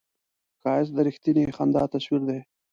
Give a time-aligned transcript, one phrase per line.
[0.61, 2.39] ښایست د رښتینې خندا تصویر دی